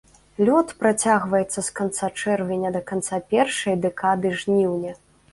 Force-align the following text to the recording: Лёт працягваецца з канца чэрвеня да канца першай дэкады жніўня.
Лёт 0.47 0.69
працягваецца 0.83 1.59
з 1.67 1.73
канца 1.79 2.07
чэрвеня 2.23 2.71
да 2.77 2.81
канца 2.91 3.19
першай 3.33 3.77
дэкады 3.83 4.31
жніўня. 4.41 4.95